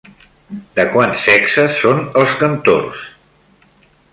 De 0.77 0.85
quants 0.95 1.25
sexes 1.27 1.77
són 1.83 2.01
els 2.23 2.33
cantors? 2.41 3.07